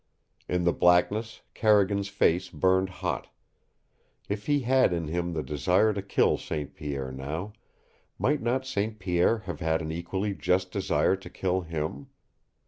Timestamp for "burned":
2.49-2.89